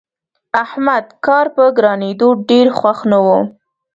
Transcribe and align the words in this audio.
احمد 0.63 1.05
کار 1.25 1.45
په 1.55 1.63
ګرانېدو 1.77 2.29
ډېر 2.49 2.67
خوښ 2.77 2.99
نه 3.11 3.19
وو. 3.25 3.39